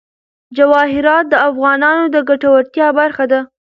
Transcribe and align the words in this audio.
جواهرات 0.57 1.25
د 1.29 1.35
افغانانو 1.49 2.05
د 2.15 2.17
ګټورتیا 2.29 2.87
برخه 2.99 3.25
ده. 3.31 3.39